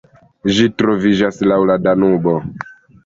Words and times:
Ĝi 0.53 0.63
troviĝas 0.83 1.37
laŭ 1.53 1.59
la 1.73 1.79
Danubo. 1.89 2.35